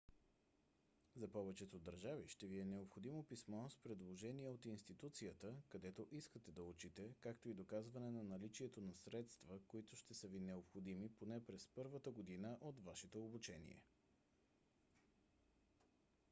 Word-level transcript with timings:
за 1.15 1.27
повечето 1.27 1.79
държави 1.79 2.27
ще 2.27 2.47
ви 2.47 2.59
е 2.59 2.65
необходимо 2.65 3.23
писмо 3.23 3.69
с 3.69 3.75
предложение 3.77 4.49
от 4.49 4.65
институцията 4.65 5.53
където 5.69 6.07
искате 6.11 6.51
да 6.51 6.63
учите 6.63 7.13
както 7.21 7.49
и 7.49 7.53
доказване 7.53 8.11
на 8.11 8.23
наличието 8.23 8.81
на 8.81 8.95
средства 8.95 9.59
които 9.67 9.95
ще 9.95 10.13
са 10.13 10.27
ви 10.27 10.39
необходими 10.39 11.09
поне 11.09 11.45
през 11.45 11.67
първата 11.75 12.11
година 12.11 12.57
от 12.61 12.79
вашето 12.83 13.23
обучение 13.25 13.81